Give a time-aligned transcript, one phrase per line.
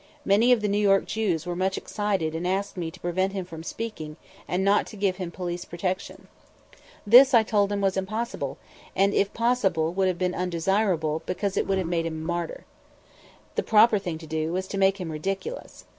[0.25, 3.45] Many of the New York Jews were much excited and asked me to prevent him
[3.45, 6.27] from speaking and not to give him police protection.
[7.05, 8.57] This, I told them, was impossible;
[8.95, 12.65] and if possible would have been undesirable because it would have made him a martyr.
[13.53, 15.85] The proper thing to do was to make him ridiculous.